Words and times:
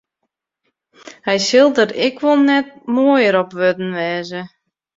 Hy 1.25 1.35
sil 1.47 1.67
der 1.75 1.89
ek 2.05 2.17
wol 2.23 2.39
net 2.47 2.67
moaier 2.93 3.35
op 3.41 3.51
wurden 3.59 3.91
wêze. 3.97 4.41